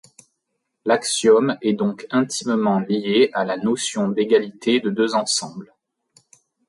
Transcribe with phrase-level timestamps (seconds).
[0.83, 5.75] L’axiome est donc intimement lié à la notion d’égalité de deux ensembles.